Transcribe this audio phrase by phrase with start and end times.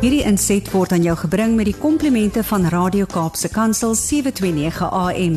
[0.00, 5.34] Hierdie inset word aan jou gebring met die komplimente van Radio Kaapse Kansel 729 AM.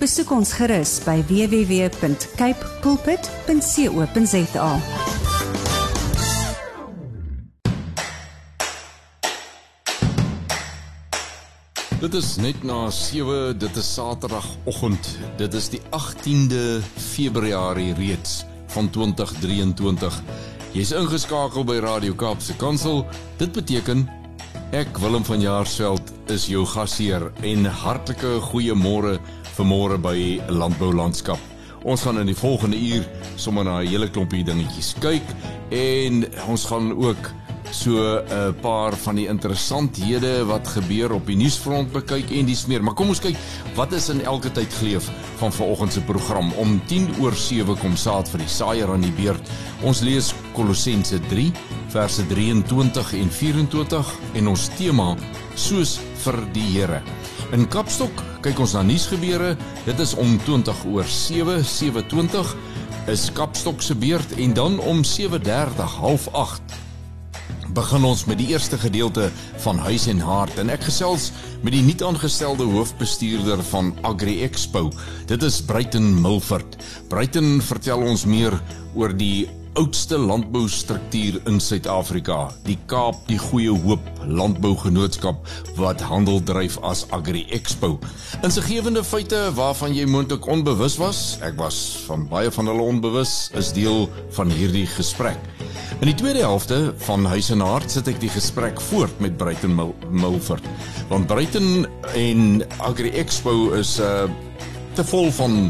[0.00, 4.70] Besoek ons gerus by www.cape pulpit.co.za.
[12.00, 15.12] Dit is net na 7, dit is Saterdagoggend.
[15.36, 16.80] Dit is die 18de
[17.12, 20.22] Februarie reeds van 2023.
[20.74, 23.04] Jy's ingeskakel by Radio Kaapse Kansel.
[23.38, 24.04] Dit beteken
[24.74, 29.16] ek Willem van Jaarsveld is jou gasheer en hartlike goeiemôre
[29.56, 30.16] vanmôre by
[30.48, 31.40] Landbou Landskap.
[31.86, 35.26] Ons gaan in die volgende uur sommer na 'n hele klompie dingetjies kyk
[35.70, 37.30] en ons gaan ook
[37.70, 42.66] so 'n uh, paar van die interessanthede wat gebeur op die nuusfront bekyk en dis
[42.66, 42.82] meer.
[42.82, 43.36] Maar kom ons kyk
[43.74, 46.52] wat is in elke tyd geleef van vanoggend se program.
[46.52, 49.50] Om 10 oor 7 kom saad vir die saaier aan die beurt.
[49.82, 51.52] Ons lees Kolossense 3
[51.88, 55.16] verse 23 en 24 en ons tema
[55.54, 57.02] soos vir die Here.
[57.52, 59.56] In Kapstok kyk ons na nuusgebeure.
[59.86, 62.56] Dit is om 20 oor 7, 7:20
[63.08, 66.85] is Kapstok se beurt en dan om 7:30 half 8
[67.74, 69.30] begin ons met die eerste gedeelte
[69.64, 71.30] van Huis en Hart en ek gesels
[71.64, 74.90] met die nuut aangestelde hoofbestuurder van Agri Expo.
[75.26, 76.78] Dit is Bruiten Milford.
[77.10, 78.54] Bruiten vertel ons meer
[78.94, 85.42] oor die oudste landboustruktuur in Suid-Afrika, die Kaap die Goeie Hoop Landbougenootskap
[85.76, 87.98] wat handel dryf as Agri Expo.
[88.46, 93.74] Insiggewende feite waarvan jy moontlik onbewus was, ek was van baie van hulle onbewus, is
[93.76, 95.40] deel van hierdie gesprek.
[96.00, 99.76] In die tweede helfte van Huis en Hart sit ek die gesprek voort met Bruiten
[99.76, 100.64] Mil Milford.
[101.12, 101.84] Want Bruiten
[102.16, 104.24] en Agri Expo is uh
[104.96, 105.66] te vol van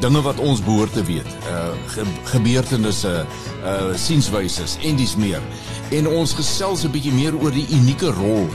[0.00, 1.28] dinge wat ons behoort te weet.
[1.50, 3.26] Uh ge gebeurtenisse,
[3.64, 5.42] uh sienswyse en dis meer.
[5.90, 8.48] En ons gesels 'n bietjie meer oor die unieke rol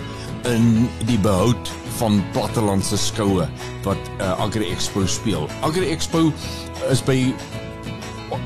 [0.45, 3.47] in die behoud van plattelandse skoue
[3.83, 5.47] wat uh, Agri Expo speel.
[5.61, 6.31] Agri Expo
[6.91, 7.33] is by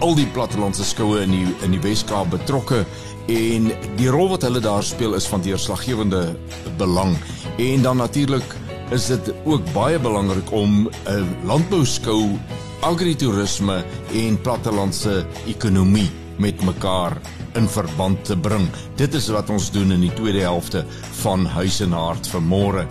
[0.04, 2.84] al die plattelandse skoue in die in die Weskaap betrokke
[3.32, 6.36] en die rol wat hulle daar speel is van deurslaggewende
[6.78, 7.18] belang.
[7.58, 8.56] En dan natuurlik
[8.92, 12.40] is dit ook baie belangrik om 'n landbouskou,
[12.80, 13.84] agritourisme
[14.14, 17.18] en plattelandse ekonomie met mekaar
[17.54, 18.70] in verband te bring.
[18.96, 22.88] Dit is wat ons doen in die tweede helfte van Huis en Hart vir môre.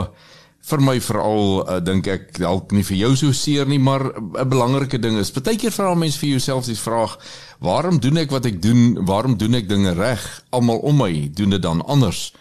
[0.62, 4.48] vir my veral uh, dink ek dalk nie vir jou so seer nie, maar 'n
[4.48, 5.30] belangrike ding is.
[5.30, 7.18] Partykeer vra mense vir jouself die vraag:
[7.60, 9.04] Waarom doen ek wat ek doen?
[9.06, 10.44] Waarom doen ek dinge reg?
[10.50, 12.32] Almal om my doen dit dan anders.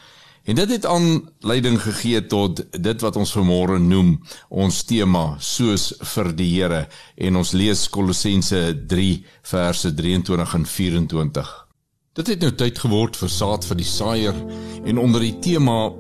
[0.44, 4.16] En dit het aanleiding gegee tot dit wat ons vanmôre noem
[4.50, 6.88] ons tema soos vir die Here
[7.22, 9.12] en ons lees Kolossense 3
[9.52, 11.52] verse 23 en 24.
[12.18, 14.42] Dit het nou tyd geword vir saad vir die saaier
[14.82, 15.94] en onder die tema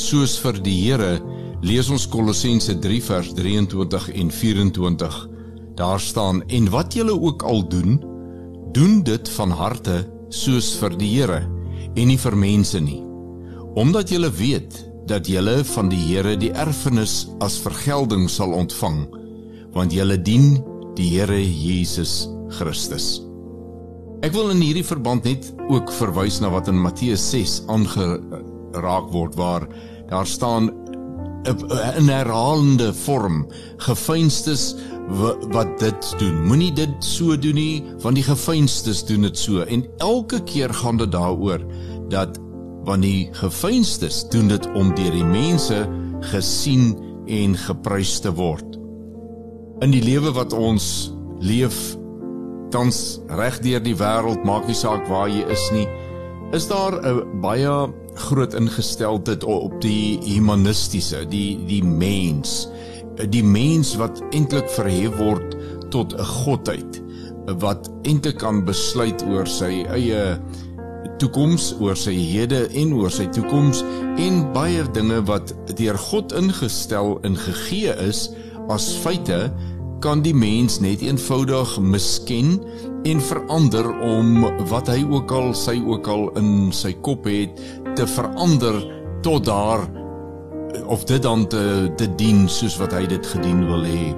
[0.00, 1.20] soos vir die Here
[1.60, 5.24] lees ons Kolossense 3 vers 23 en 24.
[5.76, 8.00] Daar staan en wat julle ook al doen
[8.72, 11.44] doen dit van harte soos vir die Here
[11.92, 13.05] en nie vir mense nie
[13.76, 19.04] omdat julle weet dat julle van die Here die erfenis as vergelding sal ontvang
[19.76, 20.56] want julle dien
[20.96, 22.24] die Here Jesus
[22.56, 23.20] Christus
[24.24, 29.36] Ek wil in hierdie verband net ook verwys na wat in Matteus 6 aangeraak word
[29.36, 29.68] waar
[30.08, 30.70] daar staan
[31.46, 33.44] in herhalende vorm
[33.84, 34.72] gefeinstes
[35.54, 36.40] wat dit doen.
[36.48, 40.98] Moenie dit so doen nie, want die gefeinstes doen dit so en elke keer gaan
[40.98, 41.62] dit daaroor
[42.10, 42.40] dat
[42.86, 45.82] wanneer die gefeinstes doen dit om deur die mense
[46.32, 46.94] gesien
[47.26, 48.78] en geprys te word.
[49.84, 51.12] In die lewe wat ons
[51.42, 51.96] leef
[52.70, 55.86] tans reg deur die wêreld, maak nie saak waar jy is nie,
[56.54, 62.68] is daar 'n baie groot ingesteldheid op die humanistiese, die die mens
[63.24, 65.56] die mens wat eintlik verhef word
[65.90, 67.02] tot 'n godheid
[67.62, 70.38] wat eintlik kan besluit oor sy eie
[71.20, 73.82] toekoms, oor sy hede en oor sy toekoms
[74.22, 78.28] en baie dinge wat deur God ingestel en gegee is
[78.72, 79.46] as feite
[80.04, 82.58] kan die mens net eenvoudig misken
[83.08, 87.56] en verander om wat hy ook al sy ook al in sy kop het
[87.96, 88.82] te verander
[89.24, 89.86] tot daar
[90.86, 94.12] of dit dan te te dien soos wat hy dit gedien wil hê.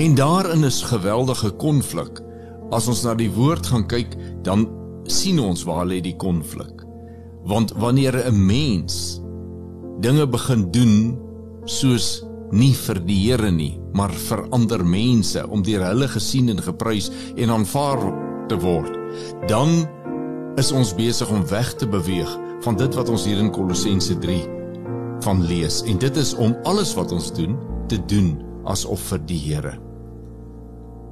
[0.00, 2.20] En daarin is geweldige konflik.
[2.70, 4.14] As ons na die woord gaan kyk,
[4.46, 4.68] dan
[5.10, 6.84] sien ons waar lê die konflik.
[7.44, 9.20] Want wanneer 'n mens
[10.00, 11.18] dinge begin doen
[11.64, 16.62] soos nie vir die Here nie, maar vir ander mense om deur hulle gesien en
[16.62, 18.02] geprys en aanvaar
[18.48, 18.90] te word,
[19.48, 19.86] dan
[20.58, 22.30] is ons besig om weg te beweeg
[22.64, 24.40] van dit wat ons hier in Kolossense 3
[25.24, 27.56] van lees en dit is om alles wat ons doen
[27.88, 28.34] te doen
[28.64, 29.74] asof vir die Here.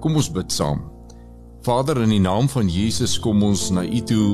[0.03, 0.98] Kom ons bid saam.
[1.67, 4.27] Vader in die naam van Jesus kom ons na U toe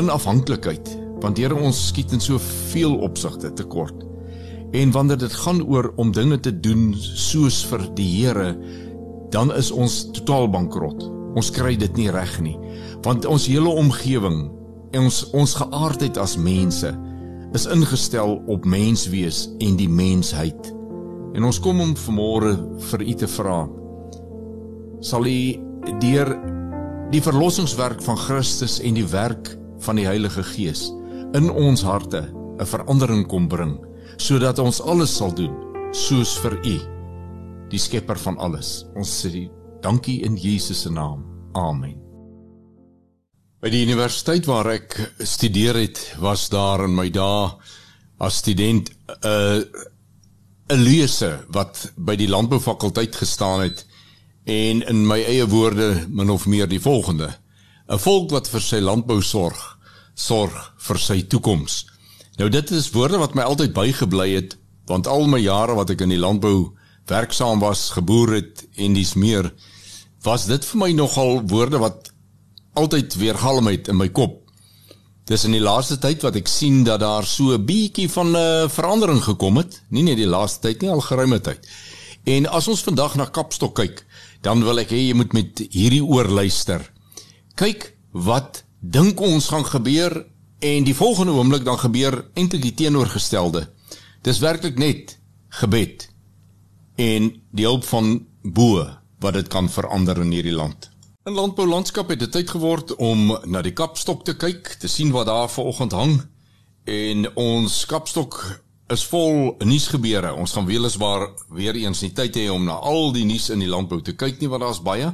[0.00, 4.06] in afhanklikheid want Here ons skiet in soveel opsigte tekort.
[4.72, 8.54] En wanneer dit gaan oor om dinge te doen soos vir die Here,
[9.34, 11.04] dan is ons totaal bankrot.
[11.36, 12.56] Ons kry dit nie reg nie.
[13.04, 14.48] Want ons hele omgewing
[14.96, 16.90] en ons ons geaardheid as mense
[17.54, 20.70] is ingestel op menswees en die mensheid.
[21.34, 22.54] En ons kom om vanmôre
[22.90, 23.64] vir u te vra.
[25.04, 25.40] Sal u
[26.00, 26.34] deur
[27.10, 30.90] die verlossingswerk van Christus en die werk van die Heilige Gees
[31.34, 32.28] in ons harte
[32.60, 33.78] 'n verandering kom bring
[34.16, 35.54] sodat ons alles sal doen
[35.92, 36.76] soos vir u
[37.70, 38.84] die skepper van alles.
[38.94, 39.48] Ons sê
[39.82, 41.24] dankie in Jesus se naam.
[41.54, 41.98] Amen.
[43.60, 47.50] By die universiteit waar ek studeer het, was daar in my dae
[48.18, 49.60] as student 'n uh,
[50.70, 53.86] 'n lese wat by die landboufakulteit gestaan het
[54.44, 57.36] en in my eie woorde min of meer die volgende:
[57.88, 59.78] 'n volk wat vir sy landbou sorg,
[60.14, 61.86] sorg vir sy toekoms.
[62.38, 64.56] Nou dit is woorde wat my altyd bygebly het
[64.86, 66.72] want al my jare wat ek in die landbou
[67.06, 69.52] werksaam was, geboer het en dis meer
[70.22, 72.10] was dit vir my nogal woorde wat
[72.74, 74.40] altyd weer galm uit in my kop.
[75.30, 78.36] Dis in die laaste tyd wat ek sien dat daar so 'n bietjie van 'n
[78.36, 81.66] uh, verandering gekom het, nie net die laaste tyd nie, al geruime tyd.
[82.24, 84.04] En as ons vandag na Kapstok kyk,
[84.40, 86.84] dan wil ek hê jy moet met hierdie oor luister.
[87.60, 90.22] Kyk wat dink ons gaan gebeur
[90.60, 93.66] en die volgende oomblik dan gebeur eintlik die teenoorgestelde.
[94.24, 95.18] Dis werklik net
[95.60, 96.08] gebed
[97.00, 98.84] en die hulp van bo
[99.20, 100.88] wat dit kan verander in hierdie land.
[101.28, 105.28] In landboulandskap het dit tyd geword om na die kapstok te kyk, te sien wat
[105.28, 106.14] daar vanoggend hang.
[106.88, 108.38] En ons kapstok
[108.90, 110.32] is vol nuusgebeure.
[110.34, 113.70] Ons gaan weliswaar weer eens nie tyd hê om na al die nuus in die
[113.70, 115.12] landbou te kyk nie want daar's baie.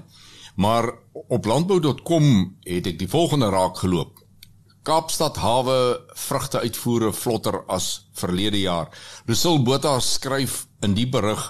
[0.57, 0.89] Maar
[1.29, 2.29] op landbou.com
[2.65, 4.23] het ek die volgende raak geloop.
[4.87, 5.77] Kaapstad hawe
[6.15, 8.89] vrugte uitvoere vlotter as verlede jaar.
[9.27, 11.43] Russell Botha skryf in die berig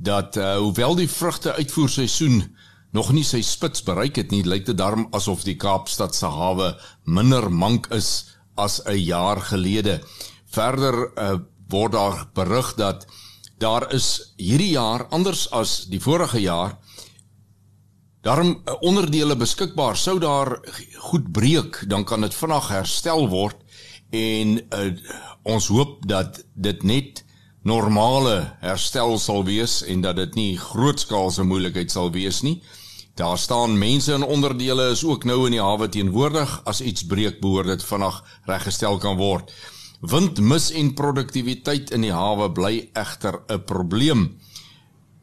[0.00, 2.40] dat uh, hoewel die vrugte uitvoerseisoen
[2.96, 6.72] nog nie sy spits bereik het nie, lyk dit daarom asof die Kaapstad se hawe
[7.04, 10.00] minder mank is as 'n jaar gelede.
[10.50, 11.38] Verder uh,
[11.70, 13.06] word daar berig dat
[13.58, 16.78] daar is hierdie jaar anders as die vorige jaar
[18.20, 20.58] daarom uh, onderdele beskikbaar sou daar
[21.10, 23.56] goed breek dan kan dit vinnig herstel word
[24.10, 24.92] en uh,
[25.42, 27.24] ons hoop dat dit net
[27.62, 32.60] normale herstel sal wees en dat dit nie grootskaalse moeilikheid sal wees nie.
[33.14, 37.40] Daar staan mense in onderdele is ook nou in die hawe teenwoordig as iets breek
[37.40, 39.52] behoort dit vanaand reggestel kan word.
[40.00, 44.38] Windmis en produktiwiteit in die hawe bly egter 'n probleem.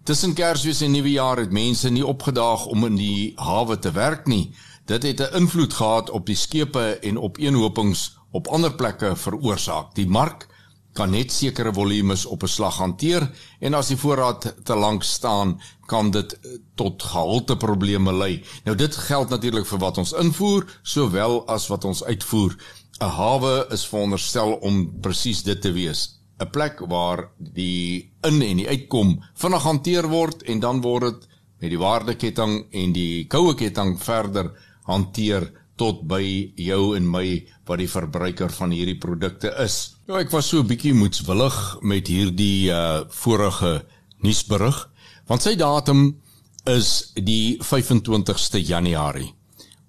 [0.04, 4.54] Tussen Kersfees en Nuwejaar het mense nie opgedaag om in die hawe te werk nie.
[4.86, 9.96] Dit het 'n invloed gehad op die skepe en op eenhopings op ander plekke veroorsaak.
[9.96, 10.48] Die mark
[10.94, 15.62] kan net sekere volumes op 'n slag hanteer en as die voorraad te lank staan,
[15.86, 18.44] kan dit eh, tot gehalteprobleme lei.
[18.64, 22.56] Nou dit geld natuurlik vir wat ons invoer sowel as wat ons uitvoer.
[23.00, 28.58] 'n Hawe is veronderstel om presies dit te wees, 'n plek waar die in en
[28.58, 31.28] die uitkom vinnig hanteer word en dan word dit
[31.62, 34.52] met die waardeketting en die koue ketting verder
[34.90, 36.24] hanteer tot by
[36.56, 39.98] jou en my wat die verbruiker van hierdie produkte is.
[40.08, 43.86] Ja, ek was so 'n bietjie moedswillig met hierdie uh vorige
[44.24, 44.90] nuusberig
[45.28, 46.18] want sy datum
[46.66, 49.34] is die 25ste Januarie.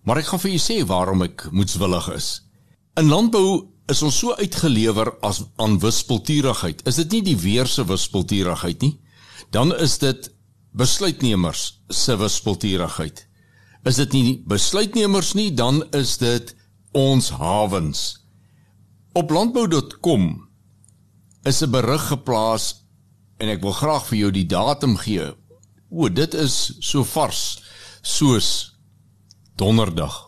[0.05, 2.48] Maar ek gaan vir julle sê waarom ek moedswillig is.
[2.99, 6.83] In landbou is ons so uitgelewer as aan wispelturigheid.
[6.89, 8.99] Is dit nie die weer se wispelturigheid nie?
[9.55, 10.29] Dan is dit
[10.75, 13.29] besluitnemers se wispelturigheid
[13.89, 16.53] is dit nie besluitnemers nie, dan is dit
[16.97, 18.03] ons hawens.
[19.17, 20.27] Op landbou.com
[21.45, 22.85] is 'n berig geplaas
[23.39, 25.35] en ek wil graag vir jou die datum gee.
[25.91, 27.63] O, dit is so vars
[28.03, 28.77] soos
[29.57, 30.28] donderdag.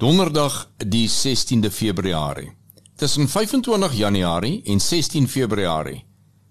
[0.00, 2.52] Donderdag die 16de Februarie.
[2.96, 6.06] Tussen 25 Januarie en 16 Februarie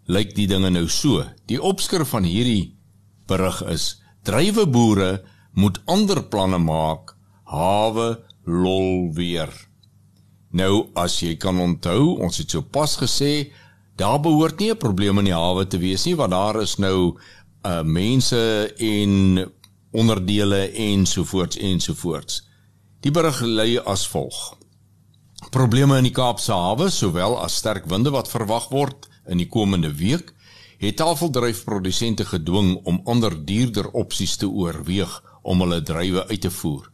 [0.06, 1.24] lyk die dinge nou so.
[1.50, 2.76] Die opskrif van hierdie
[3.26, 5.24] berig is: Drywe boere
[5.58, 7.16] moet ander planne maak.
[7.50, 9.50] Hawe lol weer.
[10.54, 13.50] Nou as jy kan onthou, ons het so pas gesê,
[13.98, 17.18] daar behoort nie 'n probleem in die hawe te wees nie want daar is nou
[17.66, 19.52] uh mense en
[19.92, 22.49] onderdele ensovoorts ensovoorts.
[23.00, 24.58] Die berig lê as volg.
[25.56, 29.94] Probleme in die Kaapse hawe, sowel as sterk winde wat verwag word in die komende
[29.96, 30.34] week,
[30.84, 35.14] het tafeldryfprodusente gedwing om ander duurder opsies te oorweeg
[35.48, 36.92] om hulle drywe uit te voer.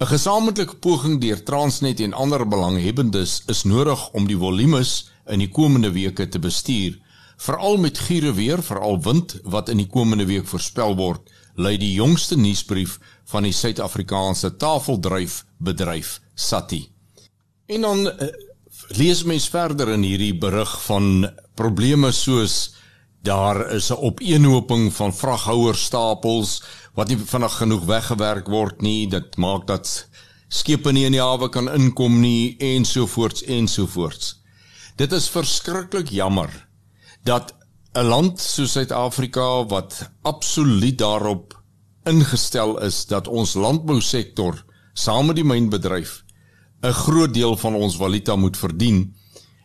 [0.00, 5.52] 'n Gesamentlike poging deur Transnet en ander belanghebbendes is nodig om die volumes in die
[5.52, 6.96] komende weke te bestuur,
[7.36, 11.20] veral met giere weer, veral wind wat in die komende week voorspel word,
[11.54, 12.98] lui die jongste nuusbrief
[13.34, 16.84] van die Suid-Afrikaanse tafeldryfbedryf Sati.
[17.66, 18.28] En dan uh,
[18.94, 21.26] lees mens verder in hierdie berig van
[21.58, 22.74] probleme soos
[23.24, 26.62] daar is 'n opeenhoping van vraghouerstapels
[26.94, 29.08] wat nie vinnig genoeg weggewerk word nie.
[29.08, 30.08] Dit maak dat
[30.48, 34.42] skepe nie in die hawe kan inkom nie ensovoorts ensovoorts.
[34.96, 36.68] Dit is verskriklik jammer
[37.24, 37.54] dat
[37.94, 41.63] 'n land soos Suid-Afrika wat absoluut daarop
[42.04, 46.24] ingestel is dat ons landbousektor saam met die mynbedryf
[46.82, 49.14] 'n groot deel van ons valuta moet verdien,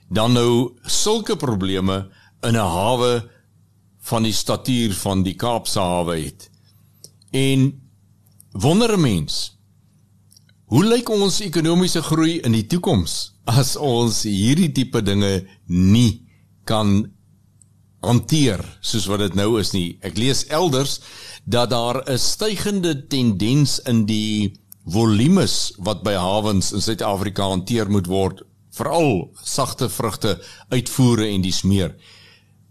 [0.10, 2.10] dan nou sulke probleme
[2.42, 3.30] in 'n hawe
[4.00, 6.50] van die statuur van die Kaapse hawe het.
[7.32, 7.82] En
[8.52, 9.58] wonder 'n mens,
[10.66, 16.28] hoe lyk ons ekonomiese groei in die toekoms as ons hierdie tipe dinge nie
[16.64, 17.12] kan
[18.02, 19.98] hanteer soos wat dit nou is nie.
[20.02, 21.00] Ek lees elders
[21.46, 24.54] dat daar 'n stygende tendens in die
[24.86, 28.42] volumes wat by hawens in Suid-Afrika hanteer moet word,
[28.72, 30.40] veral sagte vrugte
[30.70, 31.96] uitvoere en dis meer.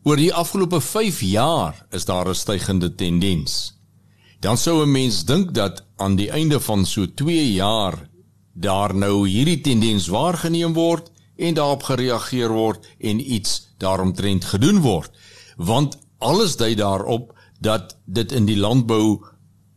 [0.05, 3.79] Oor die afgelope 5 jaar is daar 'n stygende tendens
[4.41, 8.09] dan sou 'n mens dink dat aan die einde van so 2 jaar
[8.53, 15.11] daar nou hierdie tendens waargeneem word en daarop gereageer word en iets daaromtrent gedoen word
[15.57, 19.25] want alles dui daarop dat dit in die landbou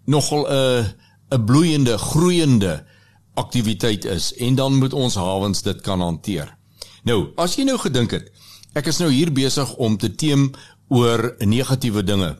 [0.06, 0.86] nogal 'n
[1.32, 2.86] 'n bloeiende groeiende
[3.34, 6.58] aktiwiteit is en dan moet ons hawens dit kan hanteer.
[7.04, 8.32] Nou, as jy nou gedink het,
[8.74, 10.52] ek is nou hier besig om te teem
[10.88, 12.38] oor negatiewe dinge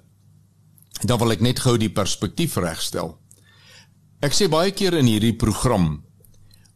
[1.02, 3.16] dan wil ek net gou die perspektief regstel.
[4.22, 6.04] Ek sê baie keer in hierdie program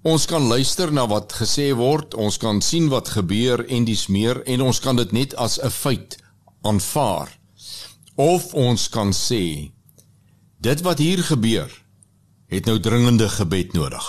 [0.05, 4.43] ons kan luister na wat gesê word, ons kan sien wat gebeur en dis meer
[4.45, 6.17] en ons kan dit net as 'n feit
[6.61, 7.29] aanvaar.
[8.15, 9.71] Of ons kan sê
[10.61, 11.71] dit wat hier gebeur
[12.47, 14.05] het nou dringende gebed nodig.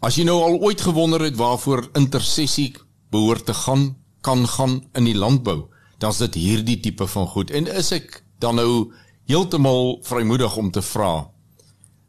[0.00, 2.74] As jy nou al ooit gewonder het waarvoor intersessie
[3.10, 7.50] behoort te gaan, kan gaan in die landbou, dan is dit hierdie tipe van goed
[7.50, 8.92] en is ek dan nou
[9.26, 11.30] heeltemal vrymoedig om te vra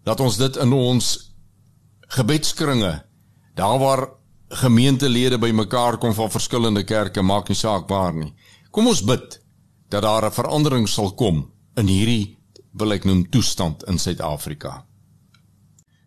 [0.04, 1.29] dat ons dit in ons
[2.16, 3.04] gebedskringe.
[3.56, 4.08] Daar waar
[4.50, 8.34] gemeentelede bymekaar kom van verskillende kerke maak nie saak waar nie.
[8.72, 9.40] Kom ons bid
[9.90, 12.38] dat daar 'n verandering sal kom in hierdie
[12.72, 14.86] wil ek noem toestand in Suid-Afrika.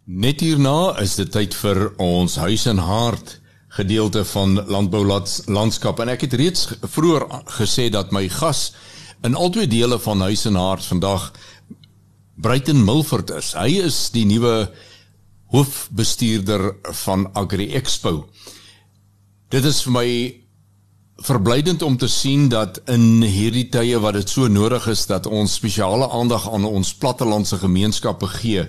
[0.04, 5.04] Net hierna is dit tyd vir ons huis en hart gedeelte van landbou
[5.47, 6.00] landskap.
[6.00, 7.26] En ek het reeds vroeër
[7.59, 8.73] gesê dat my gas
[9.23, 11.32] in albei dele van huis en hart vandag
[12.42, 13.52] Bruiten Milford is.
[13.54, 14.73] Hy is die nuwe
[15.52, 16.71] hoofbestuurder
[17.04, 18.26] van Agri Expo.
[19.52, 20.09] Dit is vir my
[21.23, 25.54] verblydend om te sien dat in hierdie tye wat dit so nodig is dat ons
[25.61, 28.66] spesiale aandag aan ons plattelandse gemeenskappe gee,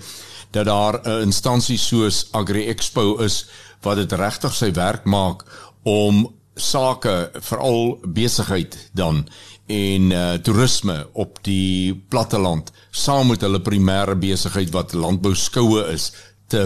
[0.51, 3.45] dat daar 'n instansie soos Agri Expo is
[3.81, 5.45] wat dit regtig sy werk maak
[5.83, 9.27] om sake veral besigheid dan
[9.67, 16.11] en uh, toerisme op die platteland saam met hulle primêre besigheid wat landbou skoue is
[16.47, 16.63] te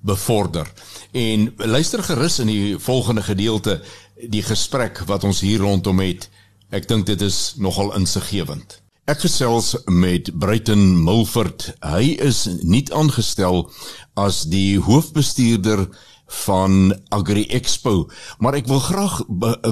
[0.00, 0.70] bevorder.
[1.12, 3.82] En luister gerus in die volgende gedeelte
[4.30, 6.28] die gesprek wat ons hier rondom het.
[6.74, 8.80] Ek dink dit is nogal insiggewend.
[9.04, 11.74] Ek gesels met Bruiten Mulford.
[11.84, 13.66] Hy is nie aangestel
[14.16, 15.84] as die hoofbestuurder
[16.46, 18.08] van Agri Expo,
[18.40, 19.20] maar ek wil graag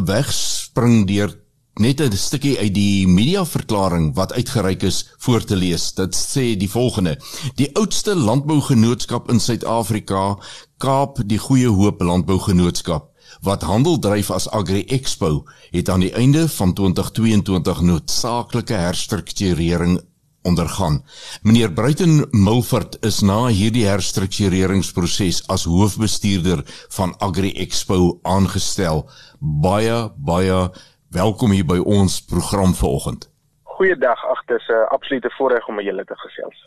[0.04, 1.32] wegspring deur
[1.80, 5.92] net 'n stukkie uit die mediaverklaring wat uitgereik is voor te lees.
[5.94, 7.18] Dit sê die volgende:
[7.56, 10.38] Die oudste landbougenootskap in Suid-Afrika,
[10.78, 13.10] Kaap die Goeie Hoop Landbougenootskap,
[13.40, 20.00] wat handel dryf as Agri Expo, het aan die einde van 2022 noodsaaklike herstrukturering
[20.42, 21.04] ondergaan.
[21.42, 29.06] Meneer Bruiten Milford is na hierdie herstruktureringsproses as hoofbestuurder van Agri Expo aangestel.
[29.38, 30.70] Baie baie
[31.12, 33.28] welkom hier by ons program vanoggend.
[33.76, 36.58] Goeiedag, ag dis 'n uh, absolute voorreg om met julle te gesels.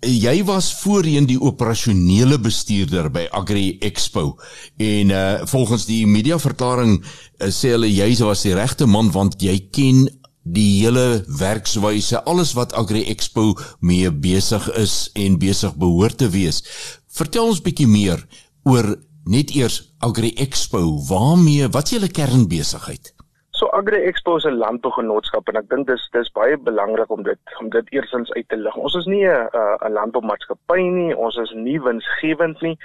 [0.00, 4.36] Jy was voorheen die operasionele bestuurder by Agri Expo
[4.76, 9.68] en uh volgens die mediaverklaring uh, sê hulle jy was die regte man want jy
[9.70, 10.08] ken
[10.44, 16.62] die hele werkswyse, alles wat Agri Expo mee besig is en besig behoort te wees.
[17.08, 18.26] Vertel ons bietjie meer
[18.64, 21.00] oor net eers Agri Expo.
[21.08, 23.13] Waarmee wat is julle kernbesigheid?
[23.54, 27.38] So Agri Expo is 'n landbougenootskap en ek dink dis dis baie belangrik om dit
[27.60, 28.76] om dit eersins uit te lig.
[28.76, 29.48] Ons is nie 'n
[29.86, 32.76] 'n landboumaatskappy nie, ons is nie winsgewend nie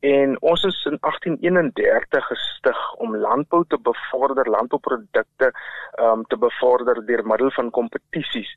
[0.00, 5.52] en ons is in 1831 gestig om landbou te bevorder, landbouprodukte
[6.08, 8.50] um te bevorder deur middel van kompetisies.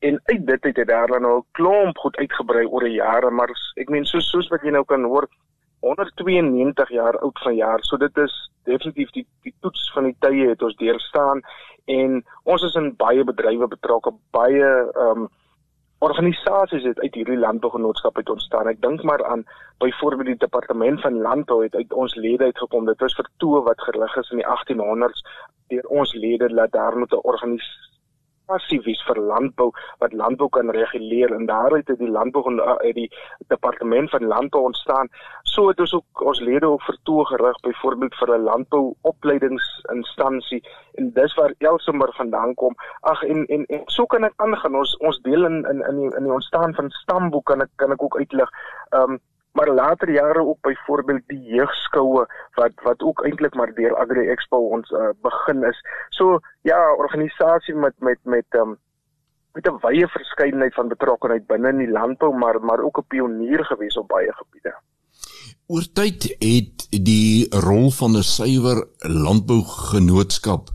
[0.00, 3.30] En uit dit het dit daar dan nou 'n klomp goed uitgebrei oor die jare,
[3.30, 5.28] maar ek meen soos soos wat jy nou kan hoor
[5.84, 7.84] 192 jaar oud vanjaar.
[7.84, 11.42] So dit is definitief die die toets van die tye het ons deurstaan
[11.92, 14.70] en ons is in baie bedrywe betrokke, baie
[15.06, 15.28] um
[16.04, 18.68] organisasies het uit hierdie landbougenootskap uit ontstaan.
[18.68, 19.44] Ek dink maar aan
[19.80, 22.84] byvoorbeeld die departement van landbou het uit ons lede uitgekom.
[22.90, 25.24] Dit was vertoë wat gerig is in die 1800s
[25.72, 27.92] deur ons lede dat daar moet 'n organisasie
[28.46, 29.70] passief vir landbou
[30.02, 33.10] wat landbou kan reguleer en daaruit het die landbou en uh, die
[33.48, 35.08] departement van landbou ontstaan.
[35.42, 40.62] So het ons ook ons lede ook vertoë gerig byvoorbeeld vir 'n landbou opleidingsinstansie
[40.94, 42.74] en dis waar Elsenburg vandaan kom.
[43.00, 44.74] Ag en, en en so kan ek aangaan.
[44.76, 47.92] Ons ons deel in in in die, in die ontstaan van stamboek kan ek kan
[47.92, 48.50] ek ook uitlig.
[48.90, 49.20] Ehm um,
[49.54, 54.58] maar later jare ook byvoorbeeld die jeugskoue wat wat ook eintlik maar deur Agri Expo
[54.76, 55.78] ons uh, begin is.
[56.08, 58.76] So ja, organisasie met met met um,
[59.52, 63.64] met 'n wye verskeidenheid van betrokkeheid binne in die landbou maar maar ook 'n pionier
[63.64, 64.74] gewees op baie gebiede.
[65.66, 70.68] Oor tyd het die rol van 'n suiwer landbougenootskap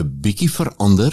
[0.00, 1.12] 'n bietjie verander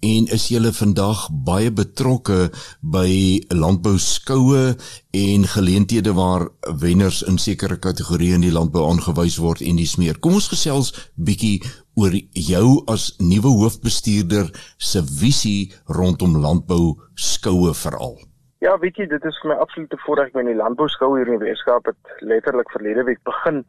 [0.00, 2.48] en is julle vandag baie betrokke
[2.80, 3.10] by
[3.52, 4.74] landbou skoue
[5.16, 6.46] en geleenthede waar
[6.80, 10.16] wenners in sekere kategorieë in die landbou aangewys word en dis meer.
[10.24, 11.60] Kom ons gesels bietjie
[12.00, 18.16] oor jou as nuwe hoofbestuurder se visie rondom landbou skoue veral.
[18.64, 21.28] Ja, weet jy, dit is vir my absolute voorreg om in die landbou skoue hier
[21.28, 23.64] in die Weskaap het letterlik verlede week begin.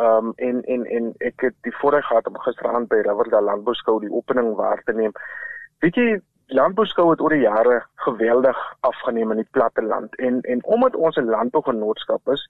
[0.00, 4.00] Um en en en ek het die voorreg gehad om gisteraand by Riverdale Landbou Skou
[4.02, 5.12] die opening waar te neem.
[5.84, 6.12] Weet jy,
[6.56, 7.74] landbouskou het oor die jare
[8.06, 10.14] geweldig afgeneem in die platte land.
[10.16, 12.44] En en omdat ons 'n landbougenootskap is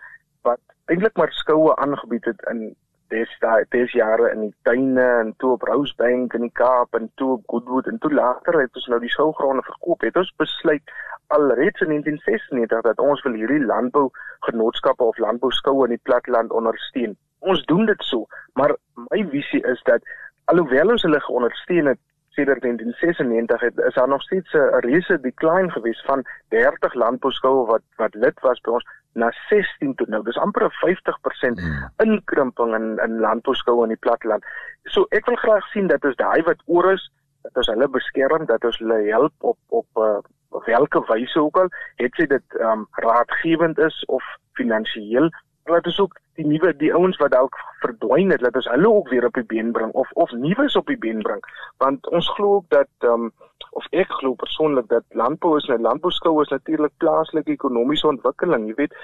[0.46, 2.60] wat eintlik maar skoue aangebied het in
[3.08, 7.32] destyds des jare in die tuine en toe op Rosebank in die Kaap en toe
[7.32, 10.94] op Goodwood en toe later het ons nou die skougronde verkoop het ons besluit
[11.26, 17.16] alreeds in 1996 dat ons wil hierdie landbougenootskappe of landbouskoue in die platteland ondersteun.
[17.38, 18.76] Ons doen dit so maar
[19.10, 20.02] my visie is dat
[20.44, 21.98] alhoewel ons hulle geondersteun het
[22.34, 27.82] sedert 1996 het is daar nog steeds 'n reuse decline gewees van 30 landbouskoue wat
[27.96, 30.22] wat lid was by ons na 16 tot nou.
[30.22, 31.90] Dis amper 'n 50% hmm.
[31.96, 34.44] inkrimping in in landbouskoue in die platteland.
[34.82, 37.10] So ek wil graag sien dat ons daai wat oor is,
[37.42, 40.18] dat ons hulle beskerm, dat ons hulle help op op uh,
[40.54, 45.30] op watter wyse ook al, het sy dit um, raadgewend is of finansiëel
[45.64, 49.08] laat ons ook die nuwe die ouens wat dalk verdwyn het, laat ons hulle ook
[49.12, 51.42] weer op die been bring of of nuus op die been bring.
[51.82, 53.32] Want ons glo ook dat ehm um,
[53.74, 58.74] of ek glo persoonlik dat landbou is 'n landbouskou is natuurlik plaaslike ekonomiese ontwikkeling, jy
[58.74, 58.94] weet.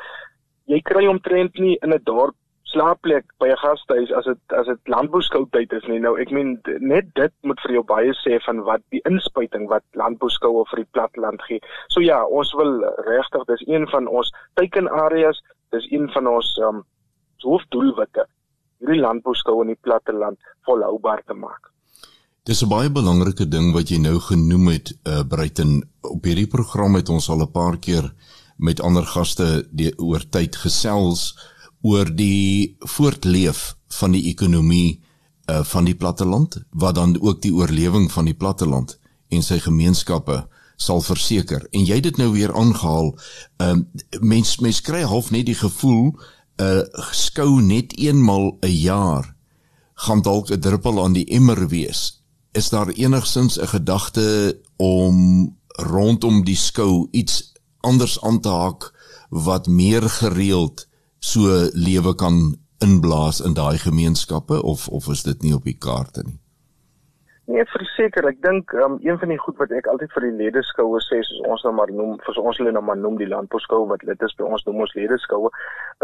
[0.65, 4.89] Jy kry omtrent nie in 'n dorp slaapplek by 'n gastehuis as dit as dit
[4.95, 5.99] landbouskoutyd is nie.
[5.99, 9.83] Nou ek meen net dit moet vir jou baie sê van wat die inspuiting wat
[9.93, 11.61] landbouskoue vir die platteland gee.
[11.89, 15.43] So ja, ons wil regtig dis een van ons teikenareas,
[15.75, 16.83] dis een van ons um,
[17.45, 18.27] hoofdoelwitte
[18.81, 21.71] hierdie landbouskou in die platteland volhoubaar te maak.
[22.49, 25.91] Dis 'n baie belangrike ding wat jy nou genoem het, uh Bruiten.
[26.01, 28.15] Op hierdie program het ons al 'n paar keer
[28.57, 31.37] met ander gaste die oor tyd gesels
[31.83, 35.01] oor die voortleef van die ekonomie
[35.51, 40.49] uh van die platteland wat dan ook die oorlewing van die platteland en sy gemeenskappe
[40.81, 41.67] sal verseker.
[41.71, 43.13] En jy het dit nou weer aangehaal.
[43.61, 46.15] Ehm uh, mens mens kry half net die gevoel
[46.61, 46.81] uh,
[47.13, 49.37] skou net eenmal 'n een jaar
[49.95, 52.25] gaan dalk 'n druppel aan die emmer wees.
[52.53, 55.17] Is daar enigsins 'n gedagte om
[55.67, 58.93] rondom die skou iets anders aan te haak
[59.29, 60.89] wat meer gereeld
[61.19, 66.23] so lewe kan inblaas in daai gemeenskappe of of is dit nie op die kaarte
[66.27, 66.40] nie?
[67.51, 71.01] Nee, verseker, ek dink um, een van die goed wat ek altyd vir die ledeskoue
[71.03, 74.05] sê, soos ons nou maar noem, vir ons hulle nou maar noem die landbouskoue wat
[74.07, 75.51] lid is by ons noem ons ledeskoue,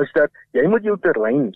[0.03, 1.53] is dat jy moet jou terrein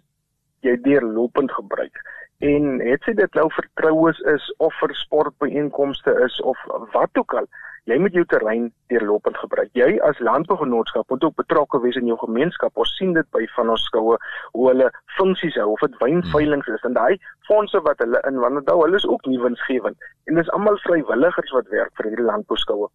[0.63, 1.99] jy deurlopend gebruik.
[2.41, 6.61] En het sy dit nou vertroues is of vir sportbeeenkomste is of
[6.95, 7.49] wat ook al,
[7.85, 9.69] jy moet jou terrein deurlopend gebruik.
[9.77, 12.73] Jy as landbougenootskap moet ook betrokke wees in jou gemeenskap.
[12.81, 14.17] Ons sien dit by van ons skoue
[14.53, 18.65] hoe hulle funksies hou of dit wynveilings is en daai fondse wat hulle in wanneer
[18.69, 22.89] daai hulle is ook nie winsgewend en dis almal vrywilligers wat werk vir hierdie landbouskoue.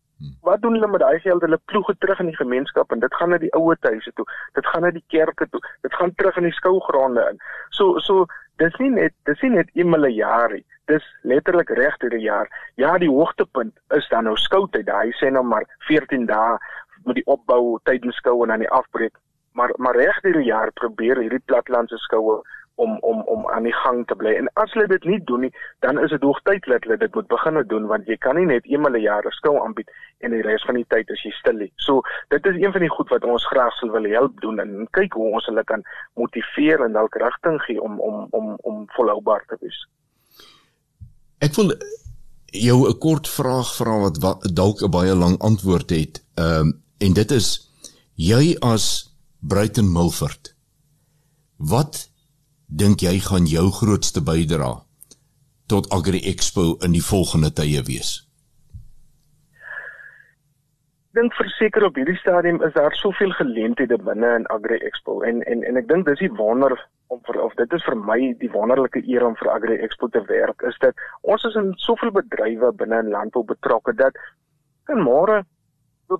[0.48, 1.44] Wat doen hulle met daai geld?
[1.44, 4.26] Hulle ploeg dit terug in die gemeenskap en dit gaan na die ouer huise toe.
[4.56, 5.60] Dit gaan na die kerke toe.
[5.84, 7.42] Dit gaan terug in die skougronde in.
[7.76, 8.26] So so
[8.58, 12.26] dis nie net dis nie net eenmal 'n jaar nie dis letterlik reg deur die
[12.26, 12.50] jaar.
[12.82, 14.90] Ja, die hoogtepunt is dan nou skoutyd.
[14.90, 16.58] Hy sê nou maar 14 dae
[17.06, 19.16] met die opbou tydens skou en dan die afbreek.
[19.54, 22.42] Maar maar reg deur die jaar probeer hierdie platlandse skoue
[22.76, 24.34] om om om aan die gang te bly.
[24.36, 27.28] En as hulle dit nie doen nie, dan is dit hoogtyd dat hulle dit moet
[27.28, 30.42] begin doen want jy kan nie net eenmal 'n jaar 'n skou aanbied en die
[30.42, 31.72] res van die tyd is jy stil nie.
[31.76, 34.88] So dit is een van die goed wat ons graag sou wil help doen en
[34.92, 35.84] kyk hoe ons hulle kan
[36.14, 39.88] motiveer en dalk rigting gee om om om om volhoubaar te wees.
[41.40, 41.74] Ek wil
[42.46, 46.24] jou 'n kort vraag vra wat, wat dalk 'n baie lang antwoord het.
[46.36, 47.72] Ehm um, en dit is
[48.16, 50.56] jy as Bruiten Milford.
[51.58, 52.10] Wat
[52.68, 54.82] dink jy gaan jou grootste bydrae
[55.68, 58.26] tot Agri Expo in die volgende tye wees?
[61.16, 65.64] dink verseker op hierdie stadium is daar soveel geleenthede binne in Agri Expo en en
[65.64, 66.76] en ek dink dis die wonder
[67.14, 70.24] om vir of dit is vir my die wonderlike eer om vir Agri Expo te
[70.28, 74.20] werk is dat ons is in soveel bedrywe binne in landbou betrokke dat
[74.90, 75.44] kan môre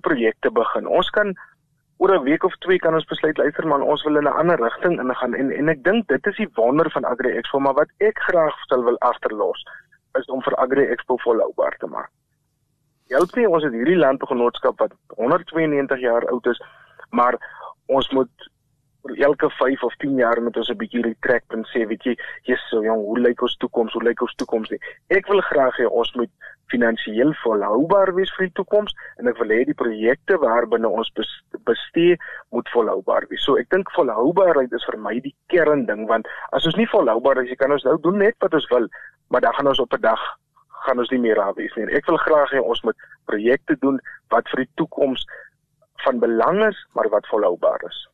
[0.02, 0.86] projekte begin.
[0.86, 1.34] Ons kan
[1.98, 4.60] oor 'n week of twee kan ons besluit luister man ons wil in 'n ander
[4.60, 7.90] rigting ingaan en en ek dink dit is die wonder van Agri Expo maar wat
[7.98, 9.64] ek graag sal wil agterlos
[10.18, 12.10] is om vir Agri Expo volhoubaar te maak.
[13.08, 16.60] Help nie ons het hierdie landbounootskap wat 192 jaar oud is
[17.10, 17.34] maar
[17.86, 18.50] ons moet
[19.14, 22.68] elke 5 of 10 jaar moet ons 'n bietjie retract en sê weet jy, jy's
[22.70, 23.92] so jong, hoe lyk ons toekoms?
[23.92, 24.80] Hoe lyk ons toekoms nie?
[25.08, 26.30] Ek wil graag hê ons moet
[26.72, 31.12] finansiëel volhoubaar wees vir die toekoms en ek wil hê die projekte waarbinne ons
[31.64, 32.16] bestee
[32.50, 33.44] moet volhoubaar wees.
[33.44, 37.50] So ek dink volhoubaarheid is vir my die kernding want as ons nie volhoubaar is,
[37.50, 38.88] jy kan ons nou doen net wat ons wil,
[39.30, 40.22] maar dan gaan ons op 'n dag
[40.86, 41.86] gaan ons nie meer daar wees nie.
[41.94, 45.26] Ek wil graag hê ons moet projekte doen wat vir die toekoms
[46.04, 48.06] van belang is, maar wat volhoubaar is.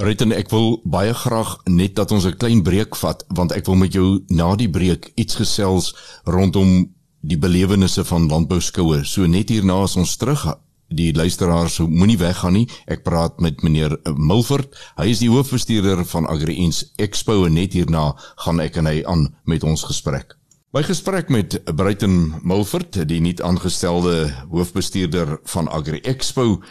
[0.00, 3.76] Riten, ek wil baie graag net dat ons 'n klein breek vat want ek wil
[3.76, 6.88] met jou na die breek iets gesels rondom
[7.20, 9.04] die belewennisse van landbouskoue.
[9.04, 10.56] So net hierna as ons terug
[10.88, 12.68] die luisteraars moenie weggaan nie.
[12.86, 14.72] Ek praat met meneer Milford.
[14.96, 19.34] Hy is die hoofbestuurder van Agriens Expo en net hierna gaan ek en hy aan
[19.44, 20.34] met ons gesprek.
[20.72, 26.62] My gesprek met Bruiten Milford, die nuut aangestelde hoofbestuurder van Agri Expo,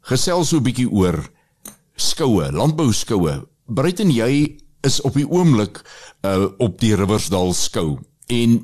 [0.00, 1.28] gesels so 'n bietjie oor
[1.98, 3.42] skoue, landbouskoue.
[3.66, 5.82] Bruiten jy is op die oomblik
[6.26, 7.98] uh op die Riversdal skou
[8.32, 8.60] en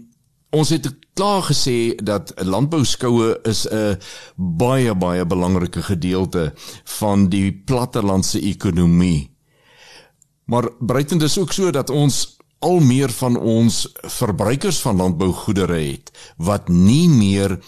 [0.55, 3.99] ons het klaar gesê dat landbouskoue is 'n
[4.37, 6.53] baie baie belangrike gedeelte
[6.85, 9.31] van die plattelandse ekonomie.
[10.45, 16.11] Maar Bruiten dis ook so dat ons al meer van ons verbruikers van landbougoedere het
[16.37, 17.59] wat nie meer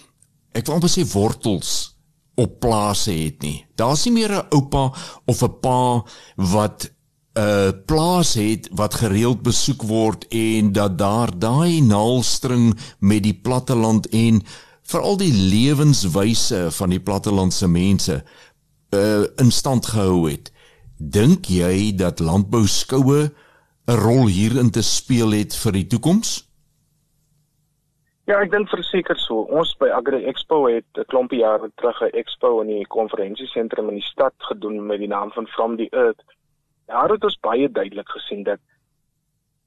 [0.52, 1.95] ek wil amper sê wortels
[2.36, 3.64] op plase het nie.
[3.74, 4.92] Daar's nie meer 'n oupa
[5.24, 6.04] of 'n pa
[6.36, 6.90] wat
[7.36, 13.34] 'n uh, plaas het wat gereeld besoek word en dat daar daai naalstring met die
[13.34, 14.42] platteland en
[14.82, 18.24] veral die lewenswyse van die plattelandse mense
[18.90, 20.52] uh, in stand gehou het.
[20.96, 23.32] Dink jy dat landbou skoue
[23.86, 26.45] 'n rol hierin te speel het vir die toekoms?
[28.26, 29.44] Ja, ek dink verseker so.
[29.54, 34.00] Ons by Agri Expo het 'n klompie jare terug 'n expo in die konferensiesentrum in
[34.00, 36.22] die stad gedoen met die naam van From the Earth.
[36.86, 38.58] Daar het ons baie duidelik gesien dat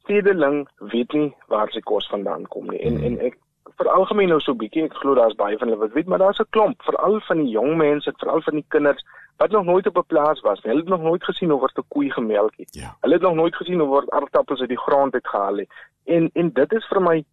[0.03, 2.79] stedeling weet nie waar sy kos vandaan kom nie.
[2.79, 3.03] En mm.
[3.03, 3.37] en ek
[3.77, 6.39] vir algemeen nou so bietjie, ek glo daar's baie van hulle wat weet, maar daar's
[6.39, 9.05] 'n klomp, veral van die jong mense, veral van die kinders
[9.37, 10.71] wat nog nooit op 'n plaas was nie.
[10.73, 12.75] Hulle het nog nooit gesien hoe word 'n koei gemelk het.
[12.75, 12.97] Ja.
[13.01, 15.69] Hulle het nog nooit gesien hoe word aardappels uit die grond uitgehaal het.
[16.05, 17.25] En en dit is vir my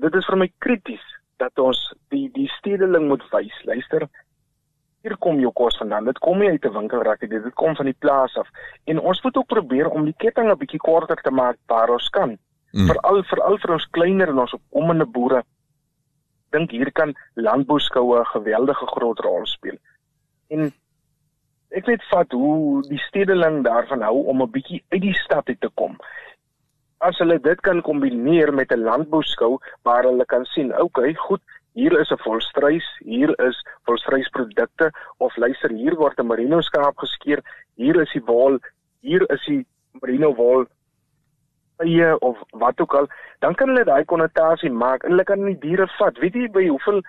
[0.00, 1.04] dit is vir my krities
[1.38, 1.78] dat ons
[2.12, 3.54] die die stedeling moet wys.
[3.64, 4.08] Luister,
[5.02, 6.08] hier kom jou kos vandaan.
[6.10, 7.28] Dit kom nie uit 'n winkelrak nie.
[7.28, 8.48] Dit kom van die plaas af.
[8.84, 12.08] En ons moet ook probeer om die ketting 'n bietjie korter te maak waar ons
[12.08, 12.38] kan.
[12.72, 12.86] Mm.
[12.86, 15.42] Veral veral vir ons kleiner en ons opkomende boere.
[16.50, 19.78] Dink hier kan landbouskoue 'n geweldige groot rol speel.
[20.48, 20.72] En
[21.70, 25.60] ek weet vat hoe die stedeling daarvan hou om 'n bietjie uit die stad uit
[25.60, 25.96] te kom.
[27.00, 31.42] As hulle dit kan kombineer met 'n landbouskou waar hulle kan sien, okay, goed,
[31.74, 33.56] hier is 'n volstrys, hier is
[33.86, 37.40] volstrysprodukte of luister, hier word 'n merino skaap geskeer,
[37.76, 38.58] hier is die wol,
[39.00, 39.64] hier is die
[40.02, 40.66] merino wol
[41.78, 43.06] eie of wat ook al,
[43.38, 46.18] dan kan hulle daai konnotasie maak en hulle kan die diere vat.
[46.18, 47.02] Weet jy by hoeveel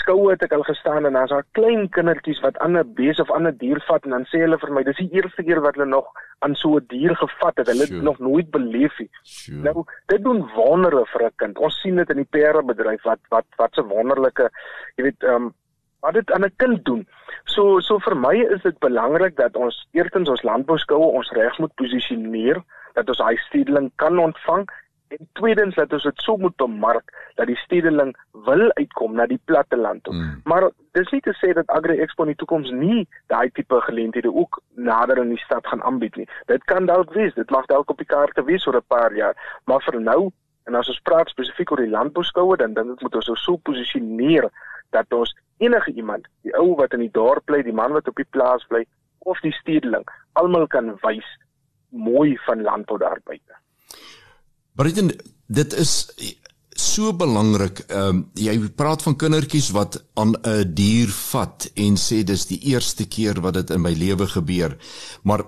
[0.00, 3.54] skoue het ek al gestaan en daar's daar klein kindertjies wat ander bees of ander
[3.58, 6.08] dier vat en dan sê hulle vir my dis die eerste keer wat hulle nog
[6.46, 7.66] aan so 'n dier gevat het.
[7.66, 8.02] Hulle het sure.
[8.02, 9.10] nog nooit beleef nie.
[9.22, 9.62] Sure.
[9.62, 11.58] Nou dit doen wondere vir 'n kind.
[11.58, 14.50] Ons sien dit in die perebedryf wat wat wat se wonderlike
[14.96, 15.54] jy weet ehm um,
[16.00, 17.06] wat dit aan 'n kind doen.
[17.44, 21.74] So so vir my is dit belangrik dat ons eerstens ons landbouskoue ons reg moet
[21.74, 22.62] posisioneer
[22.94, 24.68] dat ons hy stedeling kan ontvang
[25.12, 28.14] En tweedens dat ons dit so moet bemark dat die stedeling
[28.46, 30.14] wil uitkom na die platte land toe.
[30.14, 30.40] Mm.
[30.48, 34.32] Maar dis nie te sê dat Agri Expo in die toekoms nie daai tipe geleenthede
[34.32, 36.28] ook nader in die stad gaan aanbied nie.
[36.48, 39.36] Dit kan dalk wees, dit mag dalk op die kaarte wees oor 'n paar jaar,
[39.64, 40.30] maar vir nou
[40.64, 44.48] en as ons praat spesifiek oor die landbouskoue dan dink ek moet ons so posisioneer
[44.90, 48.16] dat ons enige iemand, die ou wat in die dorp bly, die man wat op
[48.16, 48.84] die plaas bly
[49.18, 51.28] of die stedeling, almal kan wys
[51.88, 53.61] mooi van landbou daar buite.
[54.74, 55.10] Brighton,
[55.52, 56.08] dit is
[56.70, 57.84] so belangrik.
[57.88, 62.60] Ehm um, jy praat van kindertjies wat aan 'n dier vat en sê dis die
[62.72, 64.76] eerste keer wat dit in my lewe gebeur.
[65.22, 65.44] Maar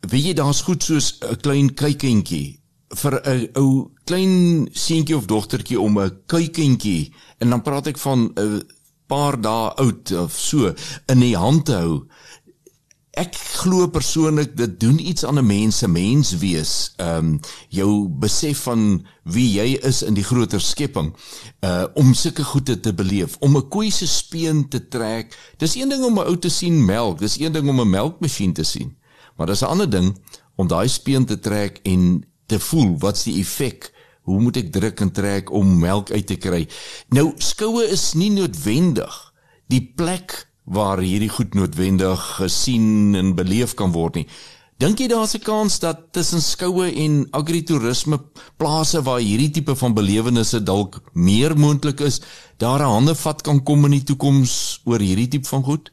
[0.00, 5.80] weet jy daar's goed soos 'n klein kuikentjie vir 'n ou klein seentjie of dogtertjie
[5.80, 8.62] om 'n kuikentjie en dan praat ek van 'n
[9.06, 10.74] paar dae oud of so
[11.06, 12.06] in die hand te hou
[13.20, 16.92] ek glo persoonlik dit doen iets aan 'n mens se mens wees.
[16.96, 21.14] Ehm um, jou besef van wie jy is in die groter skepping.
[21.60, 25.38] Uh om sulke goede te beleef, om 'n koei se speen te trek.
[25.56, 28.52] Dis een ding om 'n ou te sien melk, dis een ding om 'n melkmasjien
[28.52, 28.96] te sien.
[29.36, 30.18] Maar dis 'n ander ding
[30.56, 33.92] om daai speen te trek en te voel wat's die effek?
[34.22, 36.68] Hoe moet ek druk en trek om melk uit te kry?
[37.08, 39.32] Nou skoue is nie noodwendig
[39.66, 44.28] die plek waar hierdie goed noodwendig gesien en beleef kan word nie.
[44.82, 48.18] Dink jy daar's 'n kans dat tussen skoue en agritourisme
[48.56, 52.20] plase waar hierdie tipe van belewennisse dalk meer moontlik is,
[52.58, 55.92] daar 'n hande vat kan kom in die toekoms oor hierdie tipe van goed?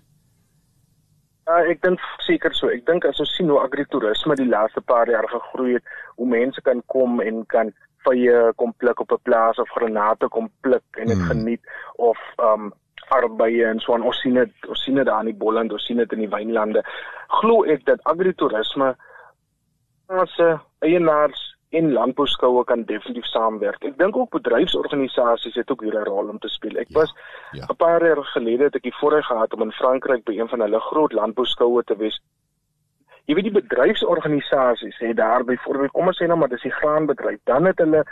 [1.46, 2.68] Ja, ek dink seker so.
[2.68, 5.84] Ek dink as ons sien hoe agritourisme die laaste paar jaar gegroei het,
[6.16, 7.74] hoe mense kan kom en kan
[8.06, 11.28] vye kom pluk op 'n plaas of granate kom pluk en dit hmm.
[11.28, 11.62] geniet
[11.96, 12.74] of um
[13.12, 14.06] arbeie en so aan.
[14.08, 16.32] Ons sien dit ons sien dit daar in die Bolland ons sien dit in die
[16.32, 16.84] wynlande.
[17.42, 18.94] Glo ek dat agritourisme
[20.22, 20.38] as
[20.84, 23.84] eienaars en landbouskoue kan definitief saamwerk.
[23.88, 26.76] Ek dink ook bedryfsorganisasies het ook hier 'n rol om te speel.
[26.78, 27.14] Ek ja, was
[27.54, 27.74] 'n ja.
[27.78, 30.80] paar jaar gelede het ek die voorreg gehad om in Frankryk by een van hulle
[30.80, 32.22] groot landbouskoue te wees.
[33.26, 37.40] Jy weet die bedryfsorganisasies het daar byvoorbeeld kom ons sê nou maar dis die graanbedryf.
[37.44, 38.04] Dan het hulle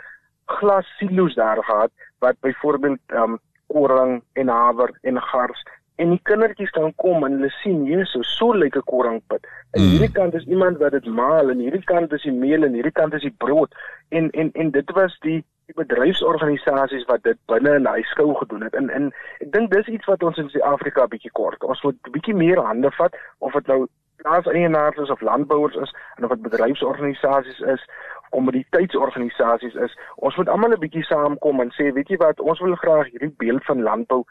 [0.46, 3.40] glas silo's daar gehad wat byvoorbeeld um,
[3.74, 5.64] koring en haver en gars
[6.00, 9.48] en die kindertjies kan kom en hulle sien Jesus so lyk 'n koringpit.
[9.76, 9.90] En mm.
[9.92, 12.96] hierdie kant is iemand wat dit maal en hierdie kant is die meel en hierdie
[13.00, 13.76] kant is die brood.
[14.10, 18.64] En en en dit was die die bedryfsorganisasies wat dit binne in daai skou gedoen
[18.64, 18.74] het.
[18.74, 21.64] En en ek dink dis iets wat ons in Suid-Afrika bietjie kort.
[21.64, 23.88] Ons moet bietjie meer hande vat of dit nou
[24.24, 27.84] plaaseienaars is of landbouers is en of dit bedryfsorganisasies is
[28.30, 29.98] kommoditeitsorganisasies is.
[30.16, 33.36] Ons moet almal 'n bietjie saamkom en sê, weet jy wat, ons wil graag hierdie
[33.38, 34.24] beeld van landbou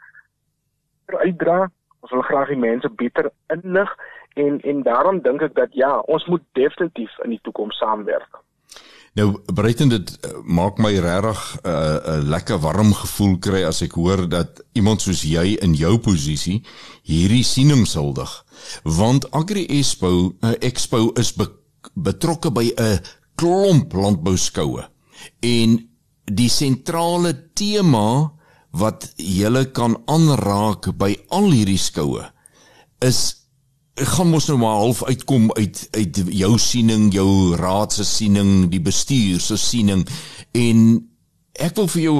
[1.05, 1.69] uitdra.
[1.99, 3.95] Ons wil graag die mense beter inlig
[4.33, 8.39] en en daarom dink ek dat ja, ons moet definitief in die toekoms saamwerk.
[9.17, 13.81] Nou, Breiten dit uh, maak my regtig 'n uh, 'n lekker warm gevoel kry as
[13.81, 16.63] ek hoor dat iemand soos jy in jou posisie
[17.03, 18.45] hierdie siening huldig.
[18.83, 21.47] Want Agri Expo, uh, Expo is be
[21.95, 22.99] betrokke by 'n
[23.39, 24.83] klomp landbouskoue.
[25.45, 25.77] En
[26.29, 28.31] die sentrale tema
[28.77, 32.27] wat julle kan aanraak by al hierdie skoue
[33.05, 33.39] is
[33.99, 38.79] gaan mos nou maar half uitkom uit uit jou siening, jou raad se siening, die
[38.79, 40.05] bestuur se siening
[40.55, 41.08] en
[41.59, 42.17] ek wil vir jou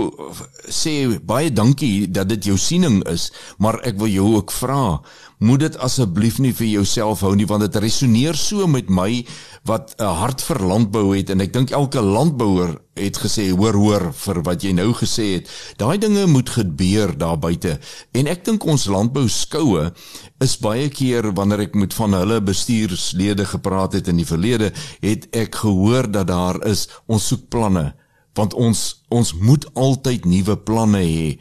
[0.68, 5.00] sê baie dankie dat dit jou siening is, maar ek wil jou ook vra,
[5.40, 9.24] moet dit asseblief nie vir jouself hou nie want dit resoneer so met my
[9.68, 14.12] wat 'n hart vir landbou het en ek dink elke landbouer het gesê hoor hoor
[14.14, 15.48] vir wat jy nou gesê het.
[15.78, 17.80] Daai dinge moet gebeur daar buite
[18.14, 19.94] en ek dink ons landbou skoue
[20.42, 25.28] is baie keer wanneer ek met van hulle bestuurslede gepraat het in die verlede, het
[25.32, 27.94] ek gehoor dat daar is ons soek planne
[28.38, 31.40] want ons ons moet altyd nuwe planne hê.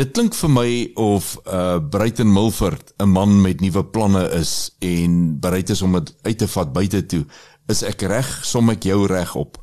[0.00, 5.40] Dit klink vir my of uh Bruiten Milford 'n man met nuwe planne is en
[5.40, 7.24] bereid is om dit uit te vat buite toe.
[7.68, 8.28] Is ek reg?
[8.44, 9.58] Som ek jou reg op?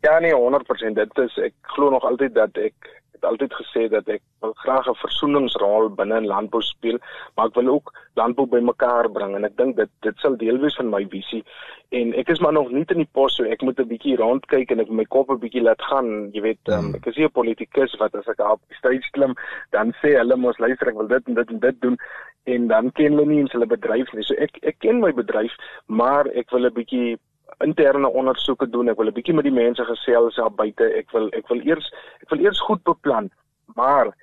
[0.00, 0.94] Ja nee, 100%.
[0.94, 4.86] Dit is ek glo nog altyd dat ek het altyd gesê dat ek wil graag
[4.88, 6.98] 'n versoeningsrol binne in landbou speel,
[7.34, 10.76] maar ek wil ook landbou bymekaar bring en ek dink dit dit sal deel wees
[10.76, 11.44] van my visie.
[11.90, 14.70] En ek is maar nog nie in die pos so ek moet 'n bietjie rondkyk
[14.70, 16.30] en ek my kop 'n bietjie laat gaan.
[16.32, 19.34] Jy weet, um, ek is nie 'n politikus wat as ek op die stage klim,
[19.70, 21.98] dan sê hulle mos luister ek wil dit en dit en dit doen
[22.44, 24.24] en dan ken hulle nie eens hulle bedryf nie.
[24.24, 25.52] So ek ek ken my bedryf,
[25.86, 27.18] maar ek wil 'n bietjie
[27.64, 28.88] interne ondersoeke doen.
[28.88, 30.84] Ek wil 'n bietjie met die mense gesels daar buite.
[30.84, 31.92] Ek wil ek wil eers
[32.22, 33.30] ek wil eers goed beplan.
[33.74, 34.14] Maar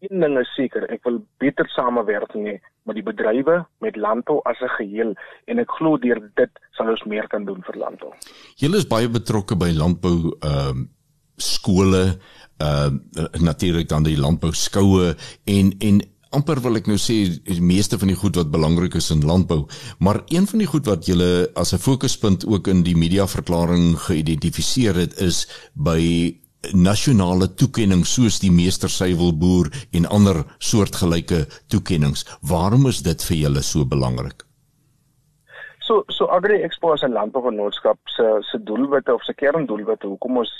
[0.00, 4.60] een ding is seker, ek wil beter samewerking hê met die bedrywe, met landbou as
[4.60, 5.14] 'n geheel
[5.46, 8.12] en ek glo deur dit sal ons meer kan doen vir landbou.
[8.56, 10.86] Julle is baie betrokke by landbou ehm uh,
[11.36, 12.18] skole,
[12.60, 17.16] ehm uh, natuurlik dan die landbou skoue en en amper wil ek nou sê
[17.46, 19.64] die meeste van die goed wat belangrik is in landbou,
[19.98, 24.94] maar een van die goed wat julle as 'n fokuspunt ook in die mediaverklaring geïdentifiseer
[24.94, 26.34] het is by
[26.72, 32.24] nasionale toekenning soos die meestersuiwelboer en ander soortgelyke toekennings.
[32.40, 34.44] Waarom is dit vir julle so belangrik?
[35.84, 40.06] So so Agri Expo is 'n landbougenootskap se se doelwitte of se kerndoelwitte.
[40.06, 40.50] Hoekom ons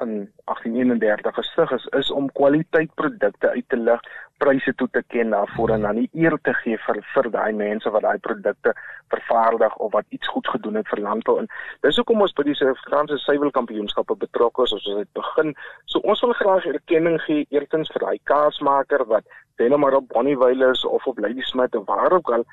[0.00, 4.00] in 1831 gestig is is om kwaliteitprodukte uit te lig,
[4.38, 7.90] pryse toe te ken daarvoor en dan die eer te gee vir vir daai mense
[7.90, 8.72] wat daai produkte
[9.14, 11.48] vervaardig of wat iets goed gedoen het vir landbou en
[11.86, 15.54] dis hoekom ons by die Suid-Afrikaanse suiwelkampioenskappe betrokke is ons dit begin.
[15.86, 19.28] So ons wil graag erkenning gee eertens vir daai kaasmaker wat
[19.60, 22.44] dan maar op Bonnievale is of op Lady Smith of waar ook al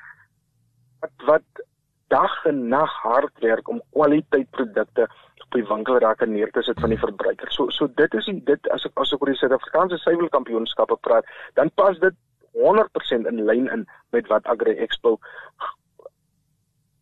[1.00, 1.64] wat wat
[2.10, 5.08] dag en nag hard werk om kwaliteitprodukte
[5.50, 7.50] op die winkelrakke neer te sit van die verbruiker.
[7.50, 11.26] So so dit is die, dit as ek as ek oor die Suid-Afrikaanse suiwelkampioenskappe praat,
[11.58, 12.14] dan pas dit
[12.54, 15.18] 100% in lyn in met wat Agri Expo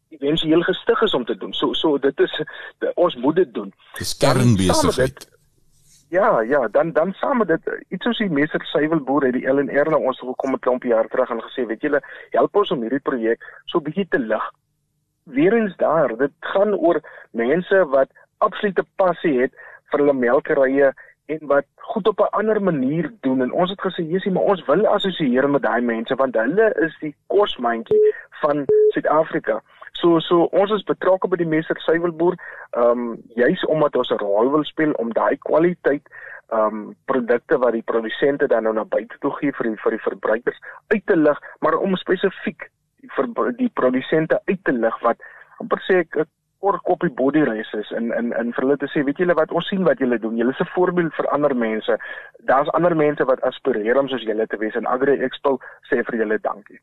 [0.08, 1.52] eventueel gestig is om te doen.
[1.52, 2.36] So so dit is
[2.78, 3.72] de, ons moet dit doen.
[3.98, 5.28] Dis kernbesigheid.
[6.08, 9.90] Ja, ja, dan dan saam met dit iets soos die meester suiwelboer het die LNR
[9.92, 13.04] na ons gekom 'n klompie jaar terug en gesê, weet julle, help ons om hierdie
[13.10, 14.46] projek so bietjie te lig.
[15.24, 18.08] Weerens daar, dit gaan oor mense wat
[18.38, 19.52] absolute passie het
[19.90, 20.92] vir hulle melkerye
[21.28, 24.64] en wat goed op 'n ander manier doen en ons het gesê Jesusie maar ons
[24.64, 29.60] wil assosieer met daai mense want hulle is die kosmandjie van Suid-Afrika.
[29.92, 32.36] So so ons is betrokke by die meester suiwelboer
[32.70, 36.08] ehm um, juis omdat ons 'n rol wil speel om daai kwaliteit
[36.48, 39.90] ehm um, produkte wat die produsente dan nou na buite toe gee vir die, vir
[39.90, 42.70] die verbruikers uit te lig maar om spesifiek
[43.16, 45.16] vir die produsente uit te lig wat
[45.58, 46.16] amper sê ek
[46.58, 49.68] kort koppie body races in in in vir hulle te sê weet julle wat ons
[49.70, 50.36] sien wat julle doen.
[50.36, 51.98] Julle is 'n voorbeeld vir ander mense.
[52.50, 55.58] Daar's ander mense wat aspireer om soos julle te wees en Agri Expo
[55.90, 56.80] sê vir julle dankie.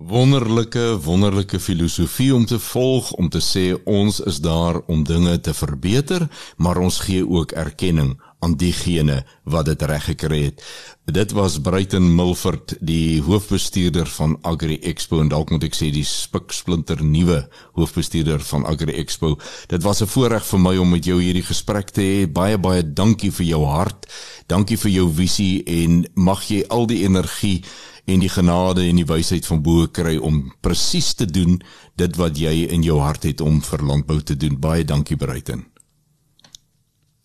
[0.00, 5.52] Wonderlike wonderlike filosofie om te volg om te sê ons is daar om dinge te
[5.52, 6.22] verbeter
[6.56, 10.62] maar ons gee ook erkenning aan diegene wat dit reg gekry het.
[11.10, 16.06] Dit was Bruiten Milford, die hoofbestuurder van Agri Expo en dalk moet ek sê die
[16.06, 17.42] spiksplinter nuwe
[17.78, 19.36] hoofbestuurder van Agri Expo.
[19.68, 22.32] Dit was 'n voorreg vir my om met jou hierdie gesprek te hê.
[22.32, 24.06] Baie baie dankie vir jou hart.
[24.46, 27.64] Dankie vir jou visie en mag jy al die energie
[28.04, 31.60] en die genade en die wysheid van bo kry om presies te doen
[31.96, 34.60] dit wat jy in jou hart het om vir landbou te doen.
[34.60, 35.69] Baie dankie Bruiten.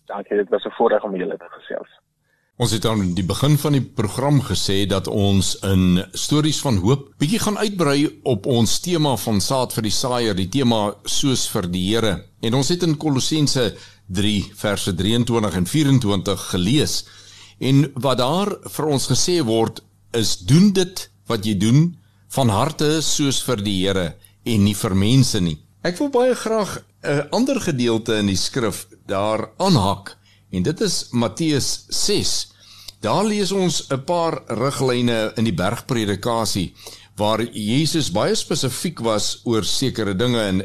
[0.06, 1.88] Dankie, dit was 'n voorreg om julle te gesels.
[2.56, 7.10] Ons het aan die begin van die program gesê dat ons in stories van hoop
[7.18, 11.68] bietjie gaan uitbrei op ons tema van saad vir die saaier, die tema soos vir
[11.68, 12.24] die Here.
[12.40, 13.76] En ons het in Kolossense
[14.06, 17.04] 3 verse 23 en 24 gelees.
[17.58, 19.82] En wat daar vir ons gesê word
[20.12, 21.96] is doen dit wat jy doen
[22.28, 25.58] van harte soos vir die Here en nie vir mense nie.
[25.82, 30.16] Ek wil baie graag 'n ander gedeelte in die skrif daar aanhak
[30.50, 32.52] en dit is Matteus 6.
[33.00, 36.74] Daar lees ons 'n paar riglyne in die bergpredikasie
[37.16, 40.62] waar Jesus baie spesifiek was oor sekere dinge en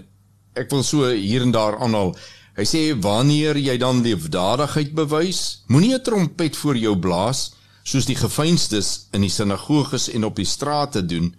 [0.54, 2.16] ek wil so hier en daar aanhaal.
[2.56, 8.16] Hy sê wanneer jy dan liefdadigheid bewys, moenie 'n trompet voor jou blaas soos die
[8.16, 11.36] gefeinstes in die sinagoges en op die strate doen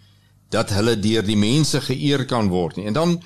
[0.50, 2.86] dat hulle deur die mense geëer kan word nie.
[2.86, 3.22] En dan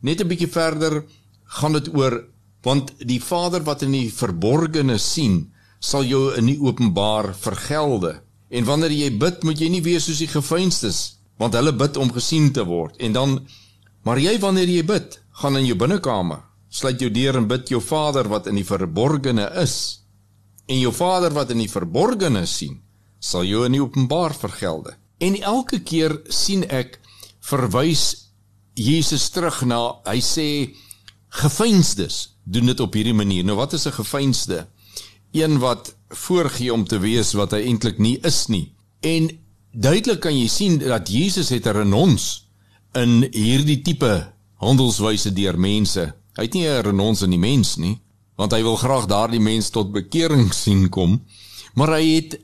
[0.00, 1.04] net 'n bietjie verder
[1.44, 2.24] gaan dit oor
[2.62, 8.20] want die Vader wat in die verborgene sien, sal jou in die openbaar vergelde.
[8.50, 12.10] En wanneer jy bid, moet jy nie wees soos die gefeinstes want hulle bid om
[12.10, 12.96] gesien te word.
[12.98, 13.46] En dan
[14.02, 16.42] maar jy wanneer jy bid gaan in jou binnekamer.
[16.68, 20.04] Sluit jou deur en bid jou Vader wat in die verborgene is.
[20.66, 22.80] En jou Vader wat in die verborgene sien
[23.20, 24.94] sal jou in die openbaar vergelde.
[25.18, 26.98] En elke keer sien ek
[27.42, 28.27] verwys
[28.78, 30.48] Jesus terug na hy sê
[31.42, 33.44] gefeinsdes doen dit op hierdie manier.
[33.44, 34.66] Nou wat is 'n gefeinsde?
[35.32, 38.72] Een wat voorgee om te wees wat hy eintlik nie is nie.
[39.00, 39.30] En
[39.72, 42.48] duidelik kan jy sien dat Jesus het 'n renons
[42.94, 46.14] in hierdie tipe handelswyse deur mense.
[46.34, 48.00] Hy het nie 'n renons in die mens nie,
[48.36, 51.24] want hy wil graag daardie mens tot bekering sien kom,
[51.74, 52.38] maar hy het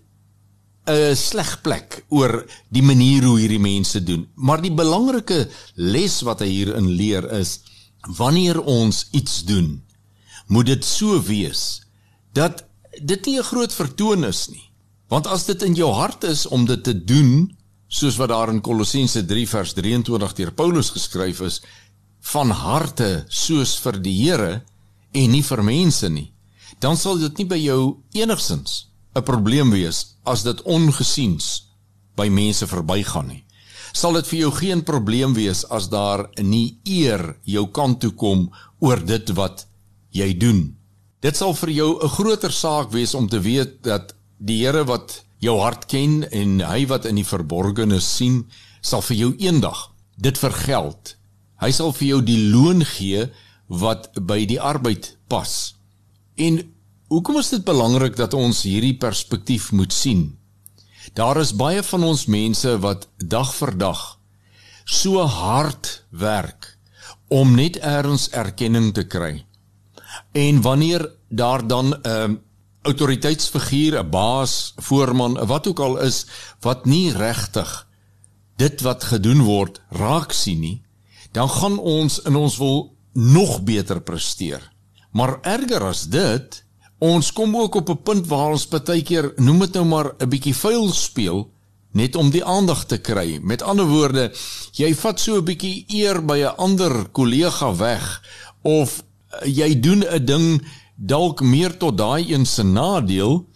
[0.87, 4.27] 'n sleg plek oor die manier hoe hierdie mense doen.
[4.35, 7.61] Maar die belangrike les wat hy hierin leer is
[8.19, 9.81] wanneer ons iets doen,
[10.47, 11.81] moet dit so wees
[12.37, 12.67] dat
[13.01, 14.71] dit nie 'n groot vertoon is nie.
[15.09, 17.57] Want as dit in jou hart is om dit te doen,
[17.89, 21.63] soos wat daar in Kolossense 3 vers 23 deur Paulus geskryf is,
[22.21, 24.63] van harte soos vir die Here
[25.13, 26.33] en nie vir mense nie,
[26.79, 31.71] dan sal dit nie by jou enigsins 'n probleem wees as dit ongesiens
[32.17, 33.45] by mense verbygaan nie.
[33.93, 38.51] Sal dit vir jou geen probleem wees as daar nie eer jou kant toe kom
[38.81, 39.67] oor dit wat
[40.11, 40.77] jy doen.
[41.21, 45.23] Dit sal vir jou 'n groter saak wees om te weet dat die Here wat
[45.39, 48.45] jou hart ken en hy wat in die verborgene sien,
[48.81, 51.17] sal vir jou eendag dit vergeld.
[51.61, 53.31] Hy sal vir jou die loon gee
[53.69, 55.75] wat by die arbeid pas.
[56.37, 56.74] En
[57.15, 60.33] hoekom is dit belangrik dat ons hierdie perspektief moet sien?
[61.15, 64.03] Daar is baie van ons mense wat dag vir dag
[64.85, 66.73] so hard werk
[67.33, 69.45] om net eers erkenning te kry.
[70.33, 72.31] En wanneer daar dan 'n uh,
[72.83, 76.27] autoriteitsfiguur, 'n baas, voorman, wat ook al is
[76.61, 77.89] wat nie regtig
[78.57, 80.83] dit wat gedoen word raak sien nie,
[81.33, 84.73] dan gaan ons in ons wil nog beter presteer.
[85.11, 86.64] Maar erger as dit,
[87.05, 90.29] ons kom ook op 'n punt waar ons baie keer noem dit nou maar 'n
[90.29, 91.51] bietjie vuil speel
[91.93, 93.39] net om die aandag te kry.
[93.43, 94.33] Met ander woorde,
[94.73, 98.23] jy vat so 'n bietjie eer by 'n ander kollega weg
[98.63, 99.03] of
[99.45, 100.63] jy doen 'n ding
[100.97, 103.47] dalk meer tot daai een se nadeel,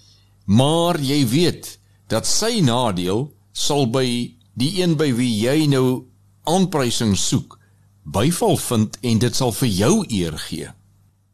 [0.45, 1.79] maar jy weet
[2.09, 6.05] dat sy nadeel sal by die een by wie jy nou
[6.45, 7.59] aanprysing soek,
[8.05, 10.69] byval vind en dit sal vir jou eer gee.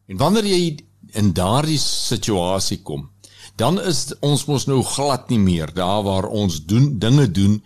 [0.07, 0.79] En wanneer jy
[1.15, 3.09] in daardie situasie kom,
[3.57, 7.61] dan is ons mos nou glad nie meer daar waar ons doen dinge doen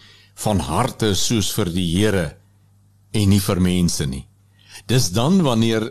[0.45, 2.27] van harte soos vir die Here
[3.13, 4.27] en nie vir mense nie.
[4.87, 5.89] Dis dan wanneer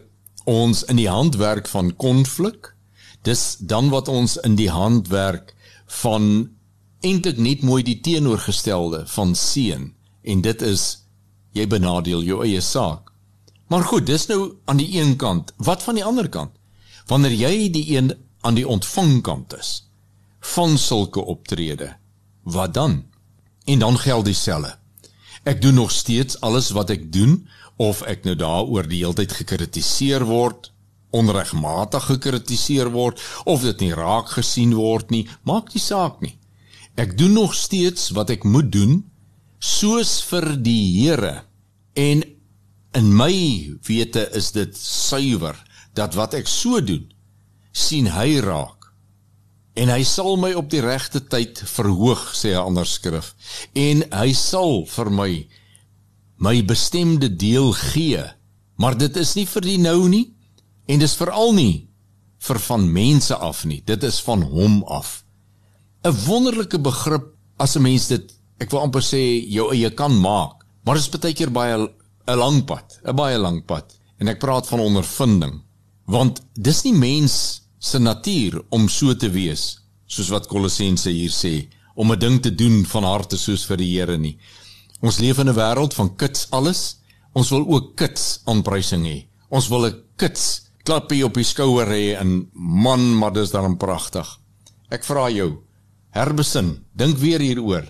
[0.48, 2.74] ons in die handwerk van konflik.
[3.28, 5.54] Dis dan wat ons in die handwerk
[6.02, 6.50] van
[7.04, 9.92] eintlik net mooi die teenoorgestelde van seën
[10.28, 10.86] en dit is
[11.56, 13.12] jy benadeel jou eie saak.
[13.68, 15.52] Maar goed, dis nou aan die een kant.
[15.58, 16.54] Wat van die ander kant?
[17.08, 19.84] Wanneer jy die een aan die ontvangkant is
[20.54, 21.96] van sulke optrede,
[22.44, 23.04] wat dan?
[23.66, 24.78] En dan geld dieselfde.
[25.44, 29.36] Ek doen nog steeds alles wat ek doen of ek nou daaroor die hele tyd
[29.40, 30.72] gekritiseer word,
[31.16, 36.36] onregmatig gekritiseer word of dit nie raak gesien word nie, maak nie saak nie.
[37.00, 39.00] Ek doen nog steeds wat ek moet doen
[39.60, 41.44] soos vir die Here
[41.96, 42.24] en
[42.98, 43.34] in my
[43.88, 45.56] wete is dit suiwer
[45.98, 47.06] dat wat ek so doen
[47.74, 48.78] sien hy raak
[49.78, 53.34] en hy sal my op die regte tyd verhoog sê 'n ander skrif
[53.74, 55.32] en hy sal vir my
[56.38, 58.22] my bestemde deel gee.
[58.78, 60.26] Maar dit is nie vir die nou nie
[60.88, 61.88] en dis veral nie
[62.48, 63.82] vir van mense af nie.
[63.86, 65.24] Dit is van hom af.
[66.06, 70.64] 'n Wonderlike begrip as 'n mens dit ek wil amper sê jou eie kan maak.
[70.86, 73.94] Maar dit is baie keer baie 'n lang pad, 'n baie lang pad.
[74.20, 75.62] En ek praat van ondervinding.
[76.08, 77.34] Want dis nie mens
[77.80, 79.74] se natuur om so te wees
[80.08, 84.00] soos wat Kolossense hier sê om 'n ding te doen van harte soos vir die
[84.00, 84.38] Here nie.
[85.02, 86.98] Ons leef in 'n wêreld van kits alles.
[87.34, 89.26] Ons wil ook kits aanprysing hê.
[89.50, 94.40] Ons wil 'n kits klapie op die skouer hê en man, maar dis dan pragtig.
[94.90, 95.58] Ek vra jou,
[96.12, 97.86] herbesin, dink weer hieroor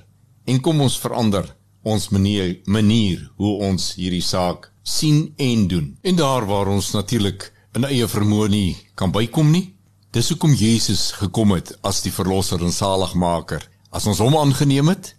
[0.46, 5.98] en kom ons verander ons manier manier hoe ons hierdie saak sien en doen.
[6.02, 9.68] En daar waar ons natuurlik in eie vermoë nie kan bykom nie,
[10.16, 13.62] dis hoekom Jesus gekom het as die verlosser en saligmaker.
[13.94, 15.14] As ons hom aangeneem het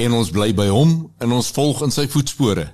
[0.00, 2.70] en ons bly by hom en ons volg in sy voetspore,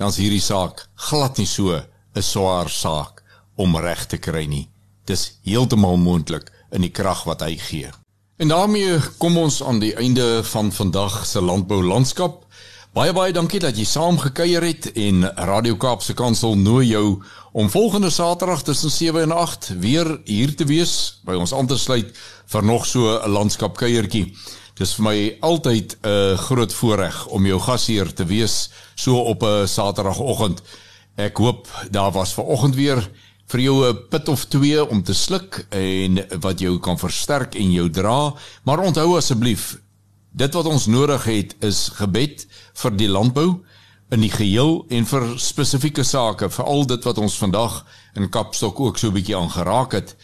[0.00, 3.22] dan is hierdie saak glad nie so 'n swaar saak
[3.56, 4.68] om reg te kry nie.
[5.06, 7.90] Dis heeltemal moontlik in die krag wat hy gee.
[8.38, 12.46] En daarmee kom ons aan die einde van vandag se landbou landskap.
[12.94, 17.66] Baie baie dankie dat jy saam gekuier het en Radio Kaapse Kansel nooi jou om
[17.72, 20.92] volgende Saterdag tussen 7 en 8 weer hier te wees
[21.26, 22.12] by ons aan te sluit
[22.54, 24.36] vir nog so 'n landskap kuiertjie.
[24.78, 29.66] Dis vir my altyd 'n groot voorreg om jou gasheer te wees so op 'n
[29.66, 30.62] Saterdagoggend.
[31.16, 33.10] Ek hoop daar was vanoggend weer
[33.48, 37.72] vir jou 'n pit of twee om te sluk en wat jou kan versterk en
[37.72, 39.78] jou dra, maar onthou asseblief,
[40.34, 42.46] dit wat ons nodig het is gebed
[42.82, 43.48] vir die landbou
[44.12, 47.84] in die geheel en vir spesifieke sake, veral dit wat ons vandag
[48.18, 50.16] in Kapstok ook so 'n bietjie aangeraak het.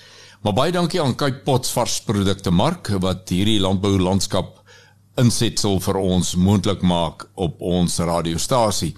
[0.42, 4.60] Maar baie dankie aan Cape Pots varsprodukte mark wat hierdie landbou landskap
[5.16, 8.94] insetsel vir ons moontlik maak op ons radiostasie.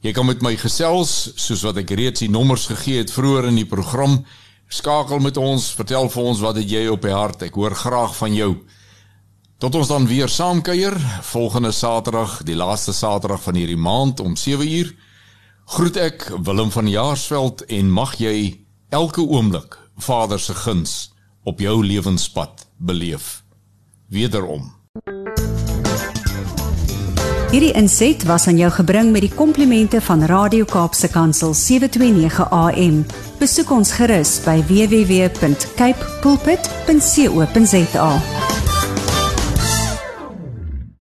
[0.00, 3.54] Jy kan met my gesels soos wat ek reeds die nommers gegee het vroeër in
[3.54, 4.24] die program.
[4.68, 7.42] Skakel met ons, vertel vir ons wat het jy op die hart.
[7.42, 8.56] Ek hoor graag van jou.
[9.58, 14.92] Tot ons dan weer saamkuier volgende Saterdag, die laaste Saterdag van hierdie maand om 7uur.
[15.64, 18.60] Groet ek Willem van Jaarsveld en mag jy
[18.92, 23.42] elke oomblik Vader se guns op jou lewenspad beleef.
[24.12, 24.74] Wederom
[27.50, 33.06] Hierdie inset was aan jou gebring met die komplimente van Radio Kaapse Kansel 729 AM.
[33.38, 38.10] Besoek ons gerus by www.cape pulpit.co.za.